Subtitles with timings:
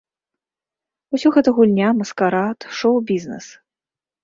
[1.17, 3.45] Усё гэта гульня, маскарад, шоў-бізнэс.